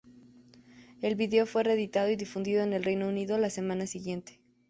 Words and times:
El 1.03 1.13
vídeo 1.15 1.45
fue 1.45 1.61
reeditado 1.63 2.09
y 2.09 2.15
difundido 2.15 2.63
en 2.63 2.73
el 2.73 2.83
Reino 2.83 3.07
Unido 3.07 3.37
la 3.37 3.51
semana 3.51 3.85
siguiente. 3.85 4.39